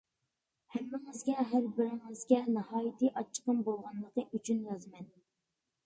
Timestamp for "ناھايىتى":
2.57-3.13